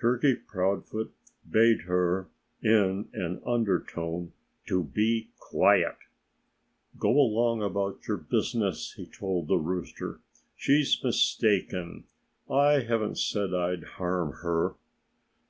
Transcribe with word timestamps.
Turkey 0.00 0.34
Proudfoot 0.34 1.12
bade 1.46 1.82
her, 1.82 2.30
in 2.62 3.10
an 3.12 3.42
undertone, 3.44 4.32
to 4.66 4.82
be 4.82 5.28
quiet. 5.36 5.96
"Go 6.98 7.10
along 7.10 7.62
about 7.62 8.08
your 8.08 8.16
business," 8.16 8.94
he 8.96 9.04
told 9.04 9.46
the 9.48 9.58
rooster. 9.58 10.20
"She's 10.56 10.98
mistaken. 11.04 12.04
I 12.48 12.80
haven't 12.80 13.18
said 13.18 13.52
I'd 13.52 13.84
harm 13.84 14.38
her." 14.40 14.76